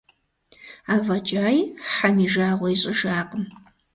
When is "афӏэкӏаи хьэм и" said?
0.95-2.27